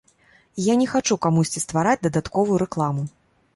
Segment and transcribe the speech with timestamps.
[0.61, 3.09] І я не хачу камусьці ствараць дадатковую рэкламу.